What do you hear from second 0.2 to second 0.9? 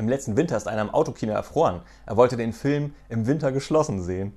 Winter ist einer im